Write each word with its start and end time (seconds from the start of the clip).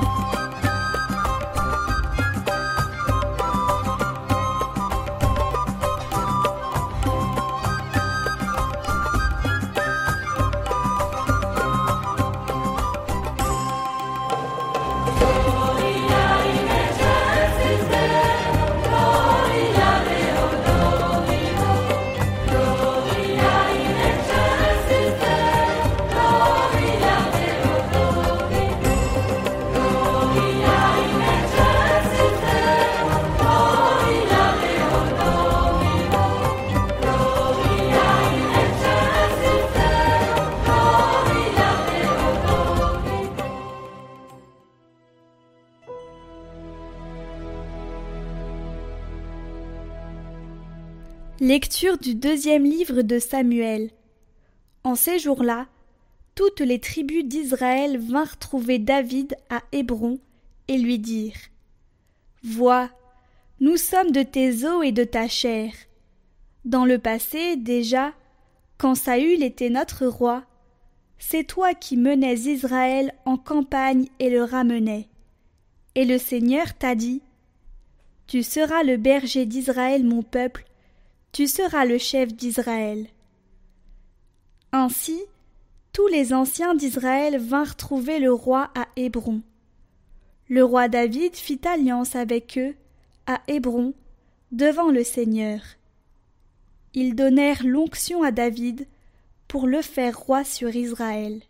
Bye. 0.00 0.39
Lecture 51.50 51.98
du 51.98 52.14
deuxième 52.14 52.62
livre 52.62 53.02
de 53.02 53.18
Samuel. 53.18 53.90
En 54.84 54.94
ces 54.94 55.18
jours-là, 55.18 55.66
toutes 56.36 56.60
les 56.60 56.78
tribus 56.78 57.24
d'Israël 57.24 57.98
vinrent 57.98 58.38
trouver 58.38 58.78
David 58.78 59.36
à 59.48 59.60
Hébron 59.72 60.20
et 60.68 60.78
lui 60.78 61.00
dirent 61.00 61.48
Vois, 62.44 62.88
nous 63.58 63.76
sommes 63.76 64.12
de 64.12 64.22
tes 64.22 64.64
os 64.64 64.84
et 64.84 64.92
de 64.92 65.02
ta 65.02 65.26
chair. 65.26 65.72
Dans 66.64 66.84
le 66.84 67.00
passé, 67.00 67.56
déjà, 67.56 68.12
quand 68.78 68.94
Saül 68.94 69.42
était 69.42 69.70
notre 69.70 70.06
roi, 70.06 70.44
c'est 71.18 71.42
toi 71.42 71.74
qui 71.74 71.96
menais 71.96 72.38
Israël 72.38 73.12
en 73.24 73.36
campagne 73.36 74.06
et 74.20 74.30
le 74.30 74.44
ramenais. 74.44 75.08
Et 75.96 76.04
le 76.04 76.18
Seigneur 76.18 76.74
t'a 76.78 76.94
dit 76.94 77.22
Tu 78.28 78.44
seras 78.44 78.84
le 78.84 78.98
berger 78.98 79.46
d'Israël, 79.46 80.04
mon 80.04 80.22
peuple, 80.22 80.64
tu 81.32 81.46
seras 81.46 81.84
le 81.84 81.98
chef 81.98 82.34
d'Israël. 82.34 83.06
Ainsi, 84.72 85.20
tous 85.92 86.06
les 86.06 86.32
anciens 86.32 86.74
d'Israël 86.74 87.38
vinrent 87.38 87.76
trouver 87.76 88.18
le 88.18 88.32
roi 88.32 88.70
à 88.74 88.86
Hébron. 88.96 89.42
Le 90.48 90.64
roi 90.64 90.88
David 90.88 91.36
fit 91.36 91.60
alliance 91.64 92.16
avec 92.16 92.58
eux 92.58 92.74
à 93.26 93.40
Hébron 93.48 93.94
devant 94.52 94.90
le 94.90 95.04
Seigneur. 95.04 95.60
Ils 96.94 97.14
donnèrent 97.14 97.64
l'onction 97.64 98.22
à 98.22 98.32
David 98.32 98.86
pour 99.46 99.66
le 99.66 99.82
faire 99.82 100.18
roi 100.18 100.42
sur 100.44 100.74
Israël. 100.74 101.40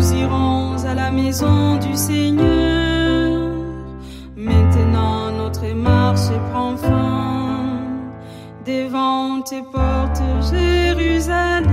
Nous 0.00 0.14
irons 0.14 0.82
à 0.86 0.94
la 0.94 1.10
maison 1.10 1.76
du 1.76 1.94
Seigneur. 1.94 3.38
Maintenant 4.34 5.30
notre 5.30 5.66
marche 5.74 6.30
prend 6.50 6.74
fin 6.76 7.82
devant 8.64 9.42
tes 9.42 9.62
portes, 9.62 10.22
Jérusalem. 10.50 11.68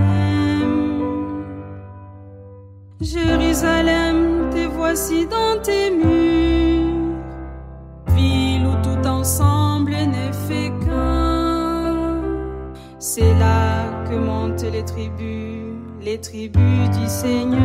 Jérusalem, 3.00 4.50
te 4.52 4.68
voici 4.76 5.26
dans 5.28 5.62
tes 5.64 5.90
murs, 5.92 7.16
ville 8.08 8.66
où 8.68 8.76
tout 8.84 9.08
ensemble 9.08 9.92
n'est 9.92 10.38
fait 10.48 10.72
qu'un. 10.84 11.96
C'est 13.00 13.34
là 13.36 14.04
que 14.10 14.16
montent 14.16 14.66
les 14.70 14.84
tribus, 14.84 15.67
les 16.02 16.20
tribus 16.20 16.90
du 17.00 17.08
Seigneur. 17.08 17.60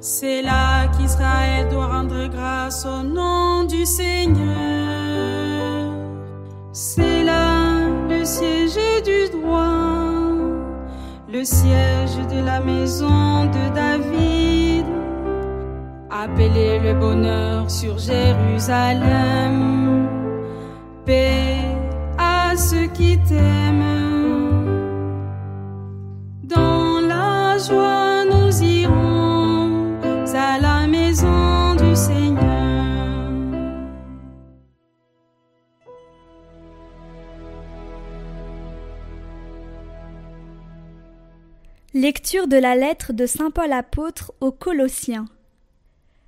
C'est 0.00 0.42
là 0.42 0.88
qu'Israël 0.88 1.68
doit 1.70 1.86
rendre 1.86 2.28
grâce 2.28 2.86
au 2.86 3.02
nom 3.02 3.64
du 3.64 3.84
Seigneur. 3.86 4.42
C'est 6.72 7.24
là 7.24 7.88
le 8.08 8.24
siège 8.24 8.78
du 9.04 9.30
droit 9.38 9.92
le 11.32 11.44
siège 11.44 12.16
de 12.30 12.44
la 12.44 12.60
maison 12.60 13.46
de 13.46 13.74
David. 13.74 14.84
Appelez 16.10 16.78
le 16.78 16.92
bonheur 16.94 17.70
sur 17.70 17.96
Jérusalem. 17.98 19.56
Paix 21.06 21.56
à 22.18 22.54
ceux 22.56 22.86
qui 22.88 23.18
t'aiment. 23.26 23.81
Nous 27.70 28.62
irons 28.62 30.00
à 30.34 30.58
la 30.58 30.86
maison 30.88 31.76
du 31.76 31.94
Seigneur. 31.94 32.42
Lecture 41.94 42.48
de 42.48 42.56
la 42.56 42.74
lettre 42.74 43.12
de 43.12 43.26
Saint 43.26 43.52
Paul 43.52 43.70
apôtre 43.72 44.32
aux 44.40 44.50
Colossiens. 44.50 45.26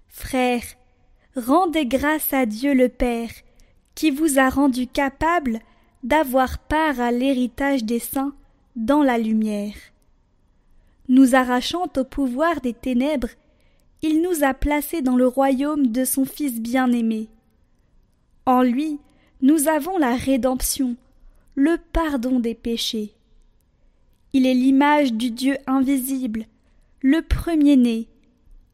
Frères, 0.08 0.62
rendez 1.34 1.86
grâce 1.86 2.32
à 2.32 2.46
Dieu 2.46 2.74
le 2.74 2.88
Père, 2.88 3.30
qui 3.96 4.12
vous 4.12 4.38
a 4.38 4.50
rendu 4.50 4.86
capable 4.86 5.58
d'avoir 6.04 6.58
part 6.58 7.00
à 7.00 7.10
l'héritage 7.10 7.82
des 7.82 7.98
saints 7.98 8.34
dans 8.76 9.02
la 9.02 9.18
lumière. 9.18 9.74
Nous 11.08 11.34
arrachant 11.34 11.86
au 11.96 12.04
pouvoir 12.04 12.60
des 12.60 12.72
ténèbres, 12.72 13.28
il 14.02 14.22
nous 14.22 14.44
a 14.44 14.54
placés 14.54 15.02
dans 15.02 15.16
le 15.16 15.26
royaume 15.26 15.88
de 15.88 16.04
son 16.04 16.24
Fils 16.24 16.60
bien-aimé. 16.60 17.28
En 18.46 18.62
lui, 18.62 18.98
nous 19.42 19.68
avons 19.68 19.98
la 19.98 20.14
rédemption, 20.14 20.96
le 21.54 21.76
pardon 21.92 22.40
des 22.40 22.54
péchés. 22.54 23.14
Il 24.32 24.46
est 24.46 24.54
l'image 24.54 25.12
du 25.12 25.30
Dieu 25.30 25.56
invisible, 25.66 26.46
le 27.00 27.22
premier-né, 27.22 28.08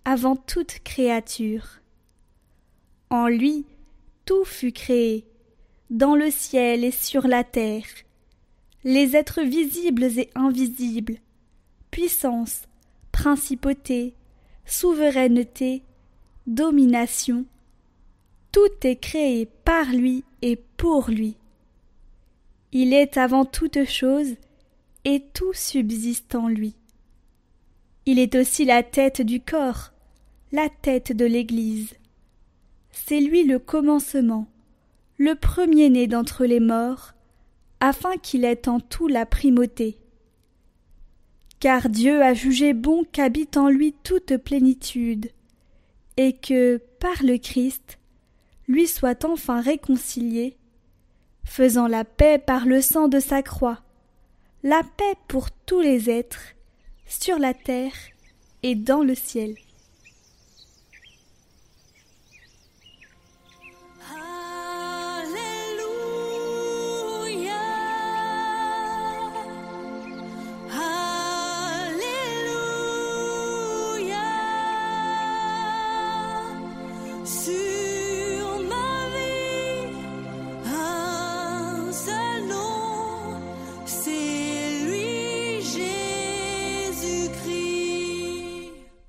avant 0.04 0.36
toute 0.36 0.78
créature. 0.84 1.80
En 3.10 3.26
lui, 3.26 3.66
tout 4.24 4.44
fut 4.44 4.72
créé, 4.72 5.26
dans 5.90 6.14
le 6.14 6.30
ciel 6.30 6.84
et 6.84 6.92
sur 6.92 7.26
la 7.26 7.44
terre, 7.44 7.84
les 8.84 9.16
êtres 9.16 9.42
visibles 9.42 10.04
et 10.04 10.30
invisibles, 10.34 11.16
puissance, 11.90 12.62
principauté, 13.12 14.14
souveraineté, 14.64 15.82
domination, 16.46 17.44
tout 18.52 18.68
est 18.82 18.96
créé 18.96 19.46
par 19.64 19.86
lui 19.86 20.24
et 20.42 20.56
pour 20.76 21.08
lui. 21.08 21.36
Il 22.72 22.92
est 22.92 23.16
avant 23.16 23.44
toute 23.44 23.84
chose, 23.84 24.37
et 25.04 25.25
tout 25.32 25.52
subsiste 25.52 26.34
en 26.34 26.48
lui. 26.48 26.75
Il 28.06 28.19
est 28.19 28.34
aussi 28.34 28.64
la 28.64 28.82
tête 28.82 29.22
du 29.22 29.40
corps, 29.40 29.93
la 30.52 30.69
tête 30.69 31.12
de 31.12 31.25
l'Église. 31.25 31.94
C'est 32.90 33.20
lui 33.20 33.44
le 33.44 33.58
commencement, 33.58 34.46
le 35.16 35.34
premier-né 35.34 36.06
d'entre 36.06 36.44
les 36.44 36.60
morts, 36.60 37.12
afin 37.81 38.16
qu'il 38.16 38.44
ait 38.44 38.69
en 38.69 38.81
tout 38.81 39.08
la 39.08 39.26
primauté. 39.26 40.00
Car 41.60 41.90
Dieu 41.90 42.22
a 42.22 42.32
jugé 42.32 42.72
bon 42.72 43.04
qu'habite 43.12 43.58
en 43.58 43.68
lui 43.68 43.94
toute 44.02 44.38
plénitude, 44.38 45.30
et 46.16 46.32
que, 46.32 46.78
par 46.98 47.22
le 47.22 47.36
Christ, 47.36 47.98
lui 48.66 48.86
soit 48.86 49.26
enfin 49.26 49.60
réconcilié, 49.60 50.56
faisant 51.44 51.86
la 51.86 52.04
paix 52.04 52.38
par 52.38 52.64
le 52.64 52.80
sang 52.80 53.08
de 53.08 53.20
sa 53.20 53.42
croix, 53.42 53.82
la 54.62 54.82
paix 54.96 55.14
pour 55.28 55.50
tous 55.50 55.80
les 55.80 56.08
êtres, 56.08 56.54
sur 57.06 57.38
la 57.38 57.52
terre 57.52 57.92
et 58.62 58.74
dans 58.74 59.02
le 59.02 59.14
ciel. 59.14 59.54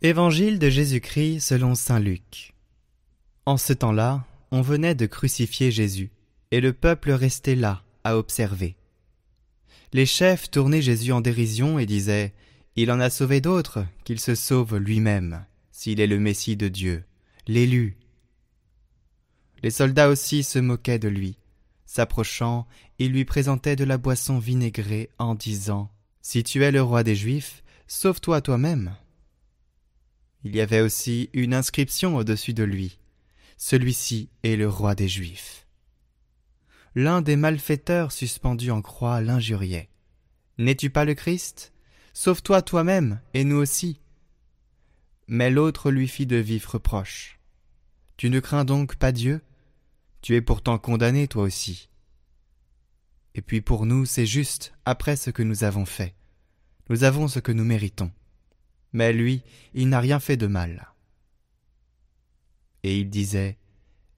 Évangile 0.04 0.58
de 0.58 0.68
Jésus-Christ 0.68 1.42
selon 1.42 1.76
Saint 1.76 2.00
Luc. 2.00 2.56
En 3.46 3.58
ce 3.58 3.72
temps-là, 3.72 4.26
on 4.50 4.64
venait 4.64 4.96
de 4.96 5.06
crucifier 5.06 5.70
Jésus, 5.70 6.10
et 6.50 6.60
le 6.60 6.74
peuple 6.74 7.12
restait 7.12 7.54
là, 7.54 7.84
à 8.04 8.18
observer. 8.18 8.78
Les 9.94 10.08
chefs 10.08 10.50
tournaient 10.50 10.82
Jésus 10.82 11.12
en 11.12 11.22
dérision 11.22 11.78
et 11.78 11.86
disaient 11.86 12.34
Il 12.76 12.92
en 12.92 13.00
a 13.00 13.12
sauvé 13.12 13.42
d'autres, 13.42 13.86
qu'il 14.04 14.20
se 14.20 14.34
sauve 14.34 14.76
lui-même, 14.78 15.46
s'il 15.72 16.00
est 16.00 16.08
le 16.08 16.20
Messie 16.20 16.58
de 16.58 16.68
Dieu, 16.68 17.04
l'élu. 17.46 17.96
Les 19.62 19.70
soldats 19.70 20.10
aussi 20.10 20.42
se 20.42 20.58
moquaient 20.58 20.98
de 20.98 21.10
lui. 21.10 21.38
S'approchant, 21.86 22.66
ils 22.98 23.12
lui 23.12 23.24
présentaient 23.24 23.76
de 23.76 23.84
la 23.84 24.00
boisson 24.00 24.40
vinaigrée 24.40 25.12
en 25.20 25.36
disant 25.36 25.92
Si 26.24 26.44
tu 26.44 26.64
es 26.64 26.72
le 26.72 26.82
roi 26.82 27.04
des 27.04 27.16
Juifs, 27.16 27.62
sauve-toi 27.86 28.42
toi-même. 28.42 28.96
Il 30.44 30.56
y 30.56 30.62
avait 30.62 30.82
aussi 30.82 31.30
une 31.34 31.54
inscription 31.54 32.16
au-dessus 32.16 32.54
de 32.54 32.64
lui. 32.64 32.98
Celui-ci 33.58 34.30
est 34.44 34.56
le 34.56 34.68
roi 34.68 34.96
des 34.96 35.08
Juifs. 35.08 35.68
L'un 36.96 37.22
des 37.22 37.36
malfaiteurs 37.36 38.12
suspendus 38.12 38.72
en 38.72 38.82
croix 38.82 39.22
l'injuriait. 39.22 39.90
N'es-tu 40.58 40.90
pas 40.90 41.06
le 41.06 41.14
Christ? 41.14 41.74
Sauve-toi 42.14 42.64
toi-même 42.64 43.22
et 43.34 43.44
nous 43.44 43.58
aussi. 43.58 44.00
Mais 45.28 45.50
l'autre 45.50 45.92
lui 45.92 46.08
fit 46.08 46.26
de 46.26 46.38
vifs 46.38 46.66
reproches. 46.66 47.40
Tu 48.18 48.30
ne 48.30 48.40
crains 48.40 48.66
donc 48.66 48.96
pas 48.96 49.12
Dieu? 49.12 49.42
Tu 50.22 50.36
es 50.36 50.42
pourtant 50.42 50.78
condamné 50.78 51.28
toi 51.28 51.44
aussi. 51.44 51.90
Et 53.36 53.42
puis 53.42 53.62
pour 53.62 53.86
nous 53.86 54.06
c'est 54.06 54.26
juste 54.26 54.74
après 54.86 55.16
ce 55.16 55.30
que 55.30 55.44
nous 55.44 55.64
avons 55.64 55.86
fait. 55.86 56.16
Nous 56.90 57.04
avons 57.04 57.28
ce 57.28 57.40
que 57.40 57.52
nous 57.52 57.64
méritons 57.64 58.12
mais 58.94 59.14
lui, 59.14 59.42
il 59.74 59.90
n'a 59.90 60.00
rien 60.00 60.20
fait 60.20 60.38
de 60.38 60.48
mal. 60.48 60.94
Et 62.84 63.00
il 63.00 63.10
disait, 63.10 63.58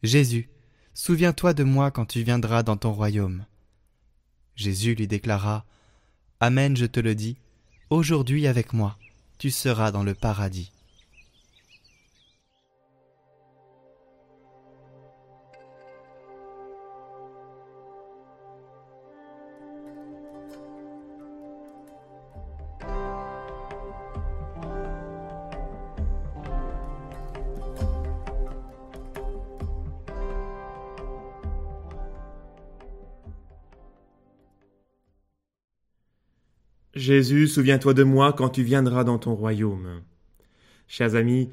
Jésus, 0.03 0.49
souviens-toi 0.93 1.53
de 1.53 1.63
moi 1.63 1.91
quand 1.91 2.05
tu 2.05 2.23
viendras 2.23 2.63
dans 2.63 2.77
ton 2.77 2.91
royaume. 2.91 3.45
Jésus 4.55 4.95
lui 4.95 5.07
déclara, 5.07 5.65
Amen, 6.41 6.75
je 6.75 6.85
te 6.85 6.99
le 6.99 7.15
dis, 7.15 7.37
aujourd'hui 7.89 8.47
avec 8.47 8.73
moi, 8.73 8.97
tu 9.37 9.49
seras 9.49 9.91
dans 9.91 10.03
le 10.03 10.13
paradis. 10.13 10.72
Jésus, 37.03 37.49
souviens-toi 37.49 37.93
de 37.93 38.03
moi 38.03 38.31
quand 38.31 38.47
tu 38.47 38.63
viendras 38.63 39.03
dans 39.03 39.17
ton 39.17 39.35
royaume. 39.35 40.03
Chers 40.87 41.15
amis, 41.15 41.49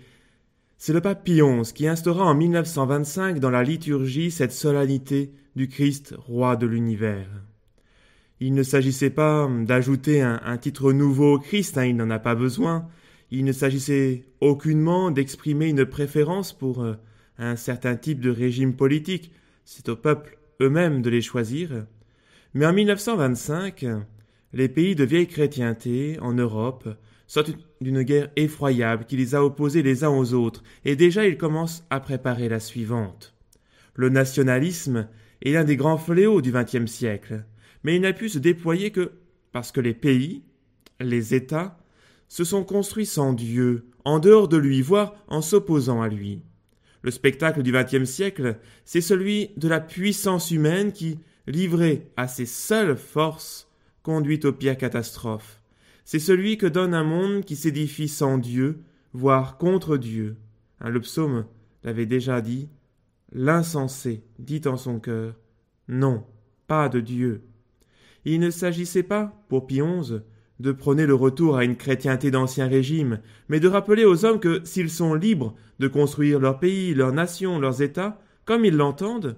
c'est 0.79 0.93
le 0.93 1.01
pape 1.01 1.25
Pie 1.25 1.41
XI 1.41 1.73
qui 1.73 1.89
instaura 1.89 2.25
en 2.25 2.37
1925 2.37 3.41
dans 3.41 3.51
la 3.51 3.65
liturgie 3.65 4.31
cette 4.31 4.53
solennité 4.53 5.33
du 5.57 5.67
Christ 5.67 6.15
roi 6.17 6.55
de 6.55 6.69
l'univers. 6.69 7.27
Il 8.39 8.55
ne 8.55 8.63
s'agissait 8.63 9.11
pas 9.11 9.51
d'ajouter 9.63 10.23
un, 10.23 10.57
titre 10.57 10.93
nouveau 10.93 11.35
au 11.35 11.39
Christ, 11.41 11.77
hein, 11.79 11.85
il 11.85 11.97
n'en 11.97 12.11
a 12.11 12.21
pas 12.21 12.37
besoin. 12.37 12.87
Il 13.33 13.45
ne 13.45 13.51
s'agissait 13.51 14.27
aucunement 14.41 15.11
d'exprimer 15.11 15.67
une 15.67 15.85
préférence 15.85 16.53
pour 16.53 16.85
euh, 16.85 16.95
un 17.39 17.57
certain 17.57 17.97
type 17.97 18.21
de 18.21 18.31
régime 18.31 18.77
politique. 18.77 19.33
C'est 19.65 19.89
au 19.89 19.97
peuple 19.97 20.39
eux-mêmes 20.61 21.03
de 21.03 21.11
les 21.11 21.23
choisir. 21.23 21.87
Mais 22.55 22.67
en 22.67 22.73
1925, 22.73 23.85
les 24.53 24.69
pays 24.69 24.95
de 24.95 25.05
vieille 25.05 25.29
chrétienté, 25.29 26.19
en 26.21 26.33
Europe, 26.33 26.89
sortent 27.27 27.57
d'une 27.81 28.03
guerre 28.03 28.31
effroyable 28.37 29.05
qui 29.05 29.17
les 29.17 29.35
a 29.35 29.45
opposés 29.45 29.83
les 29.83 30.03
uns 30.03 30.11
aux 30.11 30.35
autres, 30.35 30.65
et 30.85 30.97
déjà 30.97 31.27
ils 31.27 31.39
commencent 31.39 31.85
à 31.91 32.01
préparer 32.01 32.49
la 32.49 32.59
suivante. 32.59 33.35
Le 33.95 34.09
nationalisme 34.09 35.09
est 35.43 35.53
l'un 35.53 35.65
des 35.65 35.77
grands 35.77 35.99
fléaux 35.99 36.41
du 36.41 36.53
XXe 36.53 36.91
siècle, 36.91 37.45
mais 37.85 37.97
il 37.97 38.03
n'a 38.03 38.13
pu 38.13 38.29
se 38.29 38.39
déployer 38.39 38.91
que 38.91 39.13
parce 39.53 39.73
que 39.73 39.81
les 39.81 39.95
pays, 39.95 40.43
les 41.01 41.35
États, 41.35 41.79
se 42.29 42.45
sont 42.45 42.65
construits 42.65 43.07
sans 43.07 43.33
Dieu, 43.33 43.87
en 44.05 44.19
dehors 44.19 44.49
de 44.49 44.57
lui, 44.57 44.83
voire 44.83 45.15
en 45.29 45.43
s'opposant 45.43 46.03
à 46.03 46.09
lui. 46.09 46.43
Le 47.03 47.11
spectacle 47.11 47.63
du 47.63 47.73
XXe 47.73 48.05
siècle, 48.09 48.59
c'est 48.85 49.01
celui 49.01 49.51
de 49.57 49.69
la 49.69 49.81
puissance 49.81 50.51
humaine 50.51 50.93
qui, 50.93 51.19
livrée 51.47 52.11
à 52.17 52.29
ses 52.29 52.47
seules 52.47 52.97
forces, 52.97 53.70
conduit 54.03 54.41
aux 54.45 54.53
pires 54.53 54.77
catastrophes. 54.77 55.61
C'est 56.05 56.19
celui 56.19 56.59
que 56.59 56.67
donne 56.67 56.95
un 56.95 57.05
monde 57.05 57.45
qui 57.45 57.57
s'édifie 57.57 58.09
sans 58.09 58.39
Dieu, 58.39 58.81
voire 59.13 59.59
contre 59.59 59.97
Dieu. 59.97 60.37
le 60.81 61.01
psaume 61.01 61.45
l'avait 61.85 62.07
déjà 62.07 62.41
dit. 62.41 62.69
L'insensé 63.33 64.25
dit 64.39 64.63
en 64.67 64.77
son 64.77 64.99
cœur 64.99 65.35
Non, 65.89 66.25
pas 66.67 66.89
de 66.89 67.01
Dieu. 67.01 67.43
Il 68.25 68.41
ne 68.41 68.51
s'agissait 68.51 69.05
pas, 69.05 69.45
pour 69.49 69.67
Pie 69.67 69.81
XI, 69.81 70.21
de 70.59 70.73
prôner 70.73 71.07
le 71.07 71.15
retour 71.15 71.57
à 71.57 71.65
une 71.65 71.77
chrétienté 71.77 72.31
d'ancien 72.31 72.67
régime, 72.67 73.21
mais 73.49 73.61
de 73.61 73.69
rappeler 73.69 74.05
aux 74.05 74.25
hommes 74.25 74.41
que 74.41 74.61
s'ils 74.65 74.91
sont 74.91 75.15
libres 75.15 75.55
de 75.79 75.89
construire 75.89 76.39
leur 76.39 76.59
pays, 76.59 76.93
leur 76.93 77.13
nation, 77.13 77.59
leurs 77.59 77.81
États, 77.81 78.21
comme 78.45 78.65
ils 78.65 78.77
l'entendent, 78.77 79.37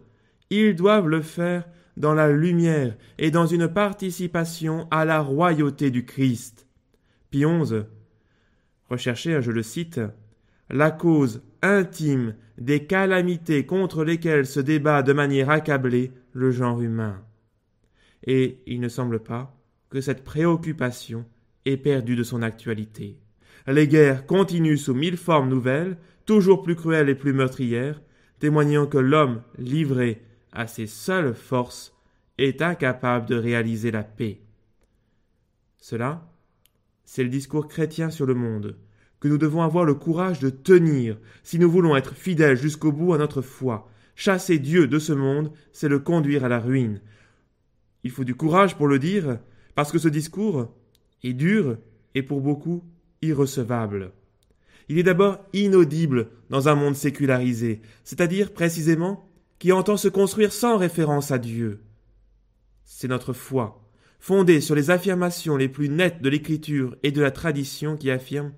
ils 0.50 0.74
doivent 0.74 1.08
le 1.08 1.22
faire 1.22 1.64
dans 1.96 2.14
la 2.14 2.30
lumière 2.30 2.96
et 3.18 3.30
dans 3.30 3.46
une 3.46 3.68
participation 3.68 4.88
à 4.90 5.04
la 5.04 5.20
royauté 5.20 5.90
du 5.90 6.04
Christ. 6.04 6.66
Pie 7.30 7.44
XI 7.44 7.82
recherchait, 8.88 9.42
je 9.42 9.50
le 9.50 9.62
cite, 9.62 10.00
la 10.70 10.90
cause 10.90 11.42
intime 11.62 12.34
des 12.58 12.86
calamités 12.86 13.66
contre 13.66 14.04
lesquelles 14.04 14.46
se 14.46 14.60
débat 14.60 15.02
de 15.02 15.12
manière 15.12 15.50
accablée 15.50 16.12
le 16.32 16.50
genre 16.50 16.80
humain. 16.80 17.22
Et 18.24 18.62
il 18.66 18.80
ne 18.80 18.88
semble 18.88 19.20
pas 19.20 19.54
que 19.90 20.00
cette 20.00 20.24
préoccupation 20.24 21.24
ait 21.64 21.76
perdu 21.76 22.16
de 22.16 22.22
son 22.22 22.42
actualité. 22.42 23.18
Les 23.66 23.86
guerres 23.86 24.26
continuent 24.26 24.76
sous 24.76 24.94
mille 24.94 25.16
formes 25.16 25.48
nouvelles, 25.48 25.96
toujours 26.26 26.62
plus 26.62 26.76
cruelles 26.76 27.08
et 27.08 27.14
plus 27.14 27.32
meurtrières, 27.32 28.00
témoignant 28.38 28.86
que 28.86 28.98
l'homme 28.98 29.42
livré 29.58 30.22
à 30.52 30.66
ses 30.66 30.86
seules 30.86 31.34
forces, 31.34 31.94
est 32.38 32.62
incapable 32.62 33.26
de 33.26 33.36
réaliser 33.36 33.90
la 33.90 34.02
paix. 34.02 34.40
Cela, 35.78 36.28
c'est 37.04 37.24
le 37.24 37.28
discours 37.28 37.68
chrétien 37.68 38.10
sur 38.10 38.26
le 38.26 38.34
monde, 38.34 38.76
que 39.20 39.28
nous 39.28 39.38
devons 39.38 39.62
avoir 39.62 39.84
le 39.84 39.94
courage 39.94 40.40
de 40.40 40.50
tenir 40.50 41.18
si 41.42 41.58
nous 41.58 41.70
voulons 41.70 41.96
être 41.96 42.14
fidèles 42.14 42.56
jusqu'au 42.56 42.92
bout 42.92 43.12
à 43.12 43.18
notre 43.18 43.42
foi. 43.42 43.88
Chasser 44.14 44.58
Dieu 44.58 44.86
de 44.86 44.98
ce 44.98 45.12
monde, 45.12 45.52
c'est 45.72 45.88
le 45.88 45.98
conduire 45.98 46.44
à 46.44 46.48
la 46.48 46.58
ruine. 46.58 47.00
Il 48.04 48.10
faut 48.10 48.24
du 48.24 48.34
courage 48.34 48.76
pour 48.76 48.88
le 48.88 48.98
dire, 48.98 49.38
parce 49.74 49.92
que 49.92 49.98
ce 49.98 50.08
discours 50.08 50.74
est 51.22 51.32
dur 51.32 51.78
et 52.14 52.22
pour 52.22 52.40
beaucoup 52.40 52.82
irrecevable. 53.22 54.12
Il 54.88 54.98
est 54.98 55.04
d'abord 55.04 55.38
inaudible 55.52 56.28
dans 56.50 56.68
un 56.68 56.74
monde 56.74 56.96
sécularisé, 56.96 57.80
c'est-à-dire 58.04 58.52
précisément 58.52 59.28
qui 59.62 59.70
entend 59.70 59.96
se 59.96 60.08
construire 60.08 60.52
sans 60.52 60.76
référence 60.76 61.30
à 61.30 61.38
Dieu. 61.38 61.84
C'est 62.84 63.06
notre 63.06 63.32
foi, 63.32 63.88
fondée 64.18 64.60
sur 64.60 64.74
les 64.74 64.90
affirmations 64.90 65.56
les 65.56 65.68
plus 65.68 65.88
nettes 65.88 66.20
de 66.20 66.28
l'Écriture 66.28 66.96
et 67.04 67.12
de 67.12 67.22
la 67.22 67.30
tradition 67.30 67.96
qui 67.96 68.10
affirme 68.10 68.54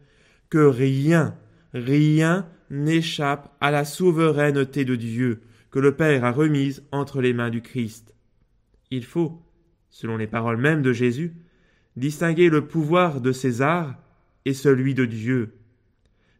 que 0.48 0.64
rien, 0.64 1.36
rien 1.74 2.48
n'échappe 2.70 3.54
à 3.60 3.70
la 3.70 3.84
souveraineté 3.84 4.86
de 4.86 4.96
Dieu 4.96 5.42
que 5.70 5.78
le 5.78 5.94
Père 5.94 6.24
a 6.24 6.32
remise 6.32 6.86
entre 6.90 7.20
les 7.20 7.34
mains 7.34 7.50
du 7.50 7.60
Christ. 7.60 8.14
Il 8.90 9.04
faut, 9.04 9.42
selon 9.90 10.16
les 10.16 10.26
paroles 10.26 10.56
mêmes 10.56 10.80
de 10.80 10.94
Jésus, 10.94 11.34
distinguer 11.96 12.48
le 12.48 12.66
pouvoir 12.66 13.20
de 13.20 13.32
César 13.32 13.94
et 14.46 14.54
celui 14.54 14.94
de 14.94 15.04
Dieu. 15.04 15.58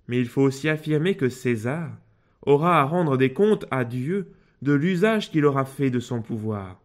Mais 0.08 0.18
il 0.18 0.26
faut 0.26 0.40
aussi 0.40 0.70
affirmer 0.70 1.18
que 1.18 1.28
César 1.28 1.98
aura 2.40 2.80
à 2.80 2.84
rendre 2.84 3.18
des 3.18 3.34
comptes 3.34 3.66
à 3.70 3.84
Dieu 3.84 4.32
de 4.64 4.72
l'usage 4.72 5.30
qu'il 5.30 5.44
aura 5.44 5.66
fait 5.66 5.90
de 5.90 6.00
son 6.00 6.22
pouvoir. 6.22 6.80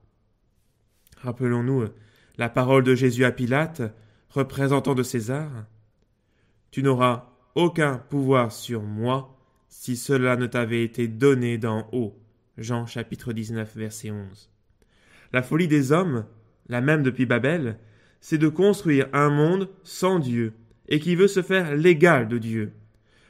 Rappelons-nous 1.21 1.85
la 2.37 2.49
parole 2.49 2.83
de 2.83 2.93
Jésus 2.93 3.23
à 3.23 3.31
Pilate, 3.31 3.81
représentant 4.29 4.95
de 4.95 5.01
César. 5.01 5.49
Tu 6.71 6.83
n'auras 6.83 7.29
aucun 7.55 7.97
pouvoir 7.97 8.51
sur 8.51 8.83
moi 8.83 9.35
si 9.69 9.95
cela 9.95 10.35
ne 10.35 10.45
t'avait 10.45 10.83
été 10.83 11.07
donné 11.07 11.57
d'en 11.57 11.87
haut. 11.93 12.19
Jean 12.57 12.85
chapitre 12.85 13.31
19 13.31 13.77
verset 13.77 14.11
11. 14.11 14.49
La 15.31 15.41
folie 15.41 15.69
des 15.69 15.93
hommes, 15.93 16.25
la 16.67 16.81
même 16.81 17.01
depuis 17.01 17.25
Babel, 17.25 17.79
c'est 18.19 18.37
de 18.37 18.49
construire 18.49 19.07
un 19.13 19.29
monde 19.29 19.69
sans 19.83 20.19
Dieu 20.19 20.53
et 20.89 20.99
qui 20.99 21.15
veut 21.15 21.29
se 21.29 21.41
faire 21.41 21.75
l'égal 21.75 22.27
de 22.27 22.39
Dieu. 22.39 22.73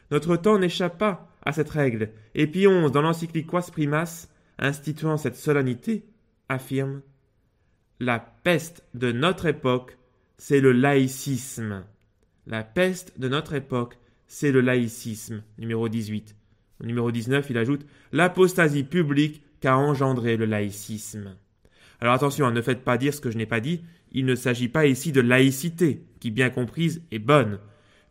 Notre 0.10 0.38
temps 0.38 0.58
n'échappe 0.58 0.98
pas 0.98 1.28
à 1.44 1.52
cette 1.52 1.70
règle, 1.70 2.10
et 2.34 2.48
Pie 2.48 2.66
XI, 2.66 2.92
dans 2.92 3.02
l'encyclique 3.02 3.48
Quas 3.48 3.70
Primas, 3.72 4.28
instituant 4.60 5.18
cette 5.18 5.36
solennité, 5.36 6.06
affirme 6.50 7.02
La 8.00 8.20
peste 8.20 8.84
de 8.94 9.12
notre 9.12 9.46
époque, 9.46 9.98
c'est 10.38 10.62
le 10.62 10.72
laïcisme. 10.72 11.84
La 12.46 12.64
peste 12.64 13.20
de 13.20 13.28
notre 13.28 13.54
époque, 13.54 13.98
c'est 14.28 14.52
le 14.52 14.62
laïcisme. 14.62 15.44
Numéro 15.58 15.90
18. 15.90 16.36
Au 16.82 16.86
numéro 16.86 17.12
19, 17.12 17.50
il 17.50 17.58
ajoute 17.58 17.86
L'apostasie 18.12 18.84
publique 18.84 19.44
qu'a 19.60 19.78
engendré 19.78 20.38
le 20.38 20.46
laïcisme. 20.46 21.36
Alors 22.00 22.14
attention, 22.14 22.46
hein, 22.46 22.52
ne 22.52 22.62
faites 22.62 22.84
pas 22.84 22.98
dire 22.98 23.14
ce 23.14 23.22
que 23.22 23.32
je 23.32 23.38
n'ai 23.38 23.46
pas 23.46 23.60
dit, 23.60 23.84
il 24.12 24.26
ne 24.26 24.36
s'agit 24.36 24.70
pas 24.70 24.86
ici 24.86 25.12
de 25.12 25.22
laïcité, 25.22 26.04
qui 26.20 26.32
bien 26.32 26.50
comprise 26.50 27.02
est 27.12 27.20
bonne, 27.20 27.60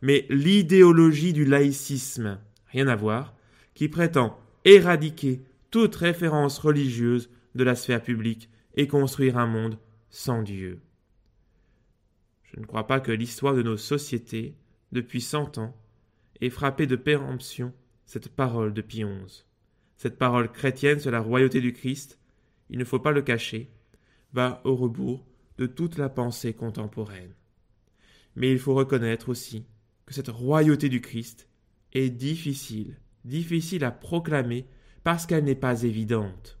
mais 0.01 0.25
l'idéologie 0.29 1.33
du 1.33 1.45
laïcisme, 1.45 2.39
rien 2.67 2.87
à 2.87 2.95
voir, 2.95 3.33
qui 3.73 3.89
prétend 3.89 4.39
éradiquer 4.65 5.41
toute 5.71 5.95
référence 5.95 6.59
religieuse 6.59 7.29
de 7.55 7.63
la 7.63 7.75
sphère 7.75 8.01
publique 8.01 8.49
et 8.75 8.87
construire 8.87 9.37
un 9.37 9.47
monde 9.47 9.77
sans 10.09 10.41
Dieu. 10.41 10.81
Je 12.43 12.59
ne 12.59 12.65
crois 12.65 12.87
pas 12.87 12.99
que 12.99 13.11
l'histoire 13.11 13.53
de 13.53 13.61
nos 13.61 13.77
sociétés, 13.77 14.55
depuis 14.91 15.21
cent 15.21 15.57
ans, 15.57 15.75
ait 16.41 16.49
frappé 16.49 16.87
de 16.87 16.95
péremption 16.95 17.73
cette 18.05 18.29
parole 18.29 18.73
de 18.73 18.81
Pie 18.81 19.03
XI. 19.03 19.45
Cette 19.97 20.17
parole 20.17 20.51
chrétienne 20.51 20.99
sur 20.99 21.11
la 21.11 21.19
royauté 21.19 21.61
du 21.61 21.73
Christ, 21.73 22.19
il 22.69 22.79
ne 22.79 22.85
faut 22.85 22.99
pas 22.99 23.11
le 23.11 23.21
cacher, 23.21 23.69
va 24.33 24.61
au 24.63 24.75
rebours 24.75 25.25
de 25.57 25.67
toute 25.67 25.97
la 25.97 26.09
pensée 26.09 26.53
contemporaine. 26.53 27.33
Mais 28.35 28.51
il 28.51 28.59
faut 28.59 28.73
reconnaître 28.73 29.29
aussi 29.29 29.65
que 30.05 30.13
cette 30.13 30.29
royauté 30.29 30.89
du 30.89 31.01
Christ 31.01 31.49
est 31.93 32.09
difficile, 32.09 32.97
difficile 33.25 33.83
à 33.83 33.91
proclamer 33.91 34.65
parce 35.03 35.25
qu'elle 35.25 35.43
n'est 35.43 35.55
pas 35.55 35.83
évidente. 35.83 36.57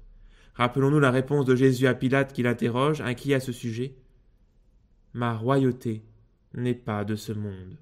Rappelons-nous 0.55 0.99
la 0.99 1.11
réponse 1.11 1.45
de 1.45 1.55
Jésus 1.55 1.87
à 1.87 1.93
Pilate 1.93 2.33
qui 2.33 2.43
l'interroge, 2.43 3.01
inquiet 3.01 3.35
à 3.35 3.39
ce 3.39 3.51
sujet. 3.51 3.95
Ma 5.13 5.33
royauté 5.33 6.03
n'est 6.53 6.73
pas 6.73 7.05
de 7.05 7.15
ce 7.15 7.31
monde. 7.31 7.77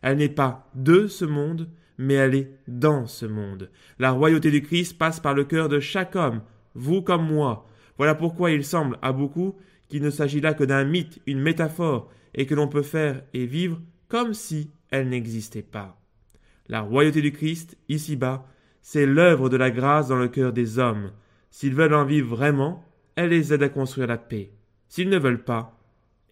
Elle 0.00 0.18
n'est 0.18 0.28
pas 0.28 0.70
de 0.74 1.06
ce 1.06 1.24
monde, 1.24 1.68
mais 1.98 2.14
elle 2.14 2.34
est 2.34 2.58
dans 2.66 3.06
ce 3.06 3.26
monde. 3.26 3.70
La 3.98 4.10
royauté 4.10 4.50
du 4.50 4.62
Christ 4.62 4.98
passe 4.98 5.20
par 5.20 5.34
le 5.34 5.44
cœur 5.44 5.68
de 5.68 5.80
chaque 5.80 6.16
homme, 6.16 6.42
vous 6.74 7.02
comme 7.02 7.26
moi. 7.26 7.68
Voilà 7.98 8.14
pourquoi 8.14 8.50
il 8.50 8.64
semble 8.64 8.98
à 9.02 9.12
beaucoup 9.12 9.56
qu'il 9.88 10.02
ne 10.02 10.10
s'agit 10.10 10.40
là 10.40 10.54
que 10.54 10.64
d'un 10.64 10.84
mythe, 10.84 11.20
une 11.26 11.40
métaphore, 11.40 12.10
et 12.34 12.46
que 12.46 12.54
l'on 12.54 12.68
peut 12.68 12.82
faire 12.82 13.22
et 13.34 13.46
vivre 13.46 13.80
comme 14.08 14.34
si 14.34 14.70
elle 14.90 15.08
n'existait 15.08 15.62
pas. 15.62 16.00
La 16.68 16.80
royauté 16.80 17.20
du 17.20 17.32
Christ, 17.32 17.76
ici-bas, 17.88 18.46
c'est 18.82 19.06
l'œuvre 19.06 19.48
de 19.48 19.56
la 19.56 19.70
grâce 19.70 20.08
dans 20.08 20.18
le 20.18 20.28
cœur 20.28 20.52
des 20.52 20.78
hommes. 20.78 21.12
S'ils 21.50 21.74
veulent 21.74 21.94
en 21.94 22.04
vivre 22.04 22.34
vraiment, 22.36 22.84
elle 23.14 23.30
les 23.30 23.52
aide 23.52 23.62
à 23.62 23.68
construire 23.68 24.08
la 24.08 24.18
paix. 24.18 24.50
S'ils 24.88 25.08
ne 25.08 25.18
veulent 25.18 25.44
pas, 25.44 25.78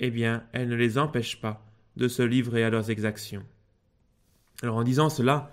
eh 0.00 0.11
bien, 0.11 0.45
elle 0.52 0.69
ne 0.69 0.76
les 0.76 0.99
empêche 0.99 1.40
pas 1.40 1.64
de 1.97 2.09
se 2.09 2.23
livrer 2.23 2.64
à 2.64 2.71
leurs 2.71 2.90
exactions. 2.90 3.45
Alors 4.62 4.76
en 4.76 4.83
disant 4.83 5.09
cela, 5.09 5.52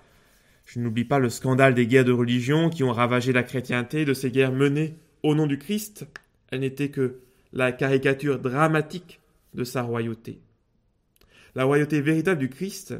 je 0.65 0.79
n'oublie 0.79 1.05
pas 1.05 1.19
le 1.19 1.29
scandale 1.29 1.73
des 1.73 1.87
guerres 1.87 2.05
de 2.05 2.11
religion 2.11 2.69
qui 2.69 2.83
ont 2.83 2.91
ravagé 2.91 3.31
la 3.31 3.43
chrétienté, 3.43 4.03
de 4.03 4.13
ces 4.13 4.31
guerres 4.31 4.51
menées 4.51 4.97
au 5.23 5.35
nom 5.35 5.47
du 5.47 5.57
Christ. 5.57 6.07
Elles 6.49 6.59
n'étaient 6.61 6.91
que 6.91 7.19
la 7.53 7.71
caricature 7.71 8.39
dramatique 8.39 9.21
de 9.53 9.63
sa 9.63 9.81
royauté. 9.81 10.41
La 11.55 11.63
royauté 11.63 12.01
véritable 12.01 12.39
du 12.39 12.49
Christ, 12.49 12.95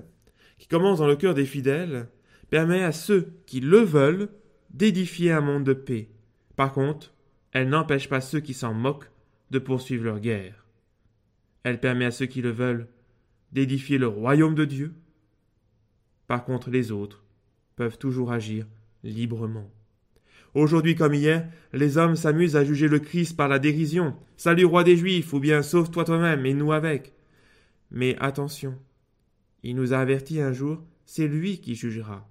qui 0.58 0.68
commence 0.68 1.00
dans 1.00 1.08
le 1.08 1.16
cœur 1.16 1.34
des 1.34 1.46
fidèles, 1.46 2.08
permet 2.50 2.84
à 2.84 2.92
ceux 2.92 3.34
qui 3.46 3.60
le 3.60 3.80
veulent 3.80 4.30
d'édifier 4.70 5.32
un 5.32 5.42
monde 5.42 5.64
de 5.64 5.74
paix. 5.74 6.10
Par 6.56 6.74
contre, 6.74 7.14
elle 7.52 7.70
n'empêche 7.70 8.10
pas 8.10 8.22
ceux 8.22 8.40
qui 8.40 8.54
s'en 8.54 8.74
moquent 8.74 9.10
de 9.52 9.60
poursuivre 9.60 10.06
leur 10.06 10.20
guerre. 10.20 10.66
Elle 11.64 11.80
permet 11.80 12.06
à 12.06 12.12
ceux 12.12 12.26
qui 12.26 12.42
le 12.42 12.52
veulent 12.52 12.88
d'édifier 13.52 13.98
le 13.98 14.08
royaume 14.08 14.56
de 14.56 14.66
Dieu. 14.66 14.94
Par 16.28 16.46
contre, 16.46 16.70
les 16.70 16.92
autres 16.92 17.24
peuvent 17.76 17.98
toujours 17.98 18.32
agir 18.32 18.68
librement. 19.04 19.72
Aujourd'hui 20.54 20.96
comme 20.96 21.14
hier, 21.14 21.50
les 21.74 21.98
hommes 21.98 22.16
s'amusent 22.16 22.56
à 22.56 22.66
juger 22.66 22.88
le 22.88 23.00
Christ 23.00 23.38
par 23.38 23.48
la 23.48 23.60
dérision. 23.60 24.16
Salut 24.38 24.66
roi 24.66 24.84
des 24.84 24.98
Juifs, 24.98 25.32
ou 25.34 25.40
bien 25.40 25.62
sauve-toi 25.62 26.04
toi-même 26.04 26.46
et 26.46 26.54
nous 26.54 26.72
avec. 26.72 27.14
Mais 27.92 28.16
attention, 28.20 28.78
il 29.64 29.76
nous 29.76 29.94
a 29.94 30.00
avertis 30.00 30.42
un 30.42 30.54
jour, 30.54 30.84
c'est 31.06 31.28
lui 31.28 31.60
qui 31.60 31.76
jugera. 31.76 32.28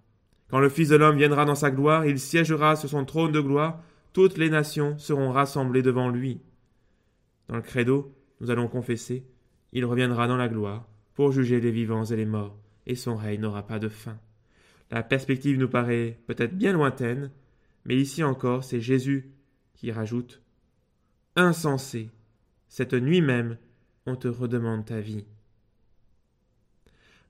Quand 0.50 0.60
le 0.60 0.68
Fils 0.68 0.88
de 0.88 0.96
l'homme 0.96 1.16
viendra 1.16 1.44
dans 1.44 1.54
sa 1.54 1.70
gloire, 1.70 2.06
il 2.06 2.18
siégera 2.18 2.76
sur 2.76 2.88
son 2.88 3.04
trône 3.04 3.32
de 3.32 3.40
gloire, 3.40 3.82
toutes 4.12 4.38
les 4.38 4.50
nations 4.50 4.96
seront 4.98 5.32
rassemblées 5.32 5.82
devant 5.82 6.08
lui. 6.08 6.40
Dans 7.48 7.56
le 7.56 7.62
credo, 7.62 8.14
nous 8.40 8.50
allons 8.50 8.68
confesser, 8.68 9.26
il 9.72 9.84
reviendra 9.84 10.26
dans 10.28 10.36
la 10.36 10.48
gloire 10.48 10.86
pour 11.14 11.32
juger 11.32 11.60
les 11.60 11.70
vivants 11.70 12.04
et 12.04 12.16
les 12.16 12.26
morts, 12.26 12.58
et 12.86 12.94
son 12.94 13.16
règne 13.16 13.40
n'aura 13.40 13.66
pas 13.66 13.78
de 13.78 13.88
fin. 13.88 14.18
La 14.90 15.02
perspective 15.02 15.58
nous 15.58 15.68
paraît 15.68 16.20
peut-être 16.26 16.56
bien 16.56 16.72
lointaine, 16.72 17.30
mais 17.84 17.96
ici 17.96 18.22
encore 18.22 18.64
c'est 18.64 18.80
Jésus 18.80 19.32
qui 19.74 19.90
rajoute 19.90 20.42
Insensé, 21.34 22.10
cette 22.68 22.94
nuit 22.94 23.20
même, 23.20 23.58
on 24.06 24.16
te 24.16 24.28
redemande 24.28 24.86
ta 24.86 25.00
vie. 25.00 25.26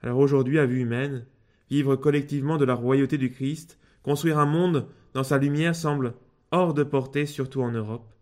Alors 0.03 0.19
aujourd'hui, 0.19 0.59
à 0.59 0.67
vue 0.67 0.83
humaine, 0.83 1.27
vivre 1.71 1.97
collectivement 1.97 2.59
de 2.59 2.65
la 2.65 2.75
royauté 2.75 3.19
du 3.19 3.31
Christ, 3.31 3.79
construire 4.03 4.39
un 4.39 4.47
monde 4.47 4.89
dans 5.15 5.25
sa 5.25 5.39
lumière 5.39 5.75
semble 5.75 6.15
hors 6.51 6.75
de 6.75 6.85
portée, 6.85 7.27
surtout 7.27 7.63
en 7.63 7.73
Europe. 7.73 8.13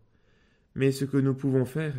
Mais 0.74 0.92
ce 0.92 1.04
que 1.04 1.16
nous 1.16 1.34
pouvons 1.34 1.64
faire, 1.64 1.94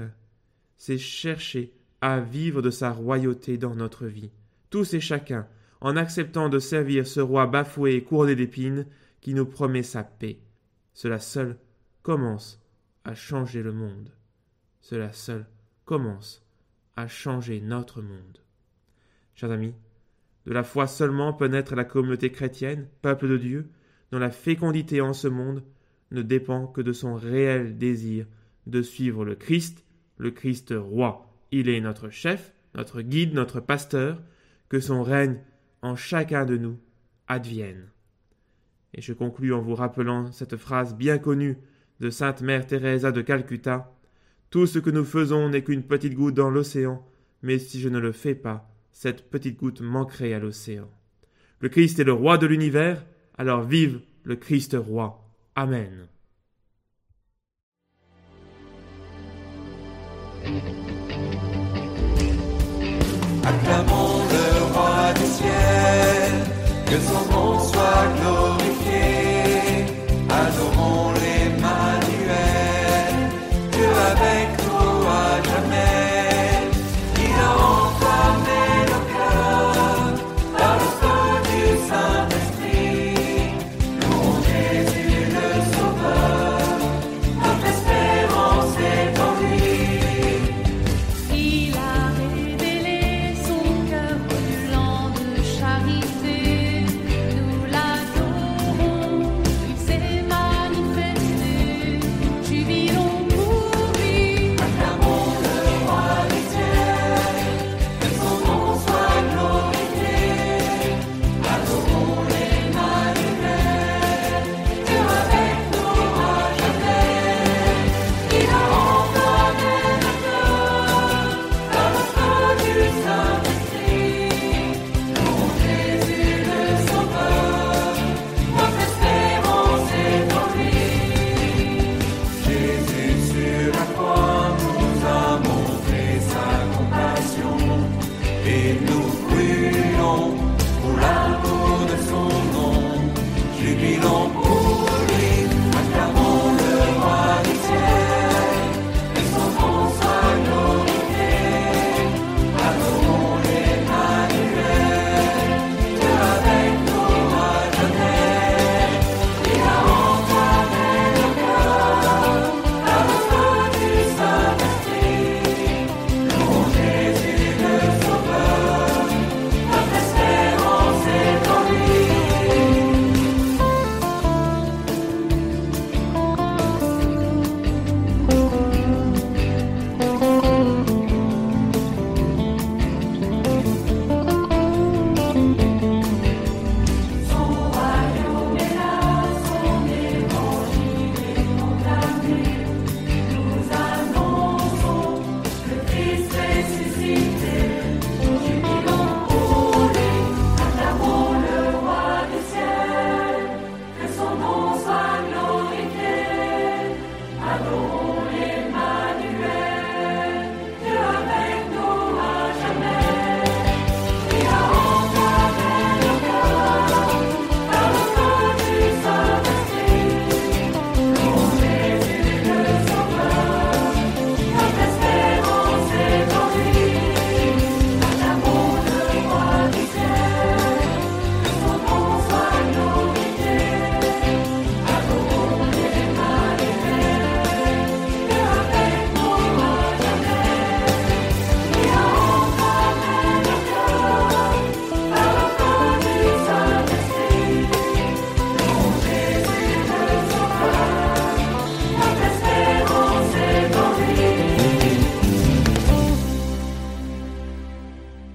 c'est 0.78 0.98
chercher 0.98 1.74
à 2.02 2.20
vivre 2.20 2.62
de 2.62 2.70
sa 2.70 2.92
royauté 2.92 3.58
dans 3.58 3.76
notre 3.76 4.06
vie, 4.06 4.32
tous 4.70 4.94
et 4.94 5.00
chacun, 5.00 5.48
en 5.82 5.98
acceptant 5.98 6.50
de 6.50 6.60
servir 6.60 7.08
ce 7.08 7.20
roi 7.20 7.48
bafoué 7.48 7.96
et 7.96 8.04
couronné 8.04 8.36
d'épines 8.36 8.86
qui 9.22 9.34
nous 9.34 9.46
promet 9.46 9.84
sa 9.84 10.04
paix. 10.04 10.40
Cela 10.94 11.20
seul 11.20 11.58
commence 12.02 12.62
à 13.04 13.16
changer 13.16 13.62
le 13.62 13.72
monde. 13.72 14.12
Cela 14.82 15.12
seul 15.14 15.46
commence 15.86 16.46
à 16.96 17.08
changer 17.08 17.62
notre 17.62 18.02
monde. 18.02 18.40
Chers 19.36 19.52
amis, 19.52 19.74
de 20.46 20.54
la 20.54 20.64
foi 20.64 20.88
seulement 20.88 21.34
peut 21.34 21.48
naître 21.48 21.76
la 21.76 21.86
communauté 21.86 22.32
chrétienne, 22.32 22.88
peuple 23.02 23.28
de 23.28 23.38
Dieu, 23.38 23.70
dont 24.12 24.20
la 24.20 24.32
fécondité 24.32 25.02
en 25.02 25.14
ce 25.14 25.28
monde 25.28 25.64
ne 26.12 26.22
dépend 26.22 26.68
que 26.68 26.82
de 26.82 26.94
son 26.94 27.16
réel 27.16 27.78
désir 27.78 28.26
de 28.68 28.82
suivre 28.82 29.26
le 29.26 29.36
Christ, 29.36 29.86
le 30.18 30.32
Christ 30.32 30.74
roi. 30.76 31.32
Il 31.52 31.70
est 31.70 31.82
notre 31.82 32.10
chef, 32.10 32.54
notre 32.76 33.02
guide, 33.02 33.34
notre 33.34 33.60
pasteur, 33.60 34.22
que 34.70 34.80
son 34.80 35.04
règne 35.04 35.40
en 35.82 35.96
chacun 35.96 36.46
de 36.46 36.58
nous 36.58 36.80
advienne. 37.28 37.90
Et 38.94 39.02
je 39.02 39.14
conclus 39.14 39.54
en 39.54 39.62
vous 39.62 39.76
rappelant 39.76 40.32
cette 40.32 40.58
phrase 40.58 40.96
bien 40.96 41.18
connue 41.18 41.58
de 42.00 42.10
Sainte 42.10 42.42
Mère 42.42 42.66
Teresa 42.66 43.12
de 43.12 43.22
Calcutta. 43.22 43.94
Tout 44.50 44.68
ce 44.68 44.80
que 44.80 44.90
nous 44.90 45.06
faisons 45.06 45.50
n'est 45.50 45.64
qu'une 45.64 45.84
petite 45.84 46.16
goutte 46.16 46.36
dans 46.36 46.50
l'océan, 46.50 47.06
mais 47.42 47.60
si 47.60 47.80
je 47.80 47.90
ne 47.90 48.00
le 48.00 48.12
fais 48.12 48.36
pas, 48.36 48.75
cette 48.96 49.30
petite 49.30 49.58
goutte 49.58 49.82
manquerait 49.82 50.34
à 50.34 50.40
l'océan. 50.40 50.90
Le 51.60 51.68
Christ 51.68 52.00
est 52.00 52.06
le 52.06 52.14
roi 52.14 52.38
de 52.38 52.48
l'univers, 52.48 53.06
alors 53.38 53.62
vive 53.62 54.00
le 54.24 54.38
Christ 54.38 54.76
roi. 54.80 55.22
Amen. 55.54 56.08
Acclamons 63.44 64.24
le 64.32 64.74
roi 64.74 65.14
du 65.14 65.26
ciel, 65.26 66.32
que 66.86 66.98
son 67.02 67.26
nom 67.34 67.60
soit 67.60 68.08
glorifié. 68.22 69.04
Adorons 70.30 71.15